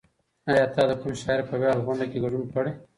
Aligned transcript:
ایا 0.49 0.65
ته 0.73 0.81
د 0.89 0.91
کوم 1.01 1.13
شاعر 1.21 1.39
په 1.49 1.55
ویاړ 1.61 1.77
غونډه 1.85 2.05
کې 2.11 2.21
ګډون 2.23 2.43
کړی؟ 2.53 2.71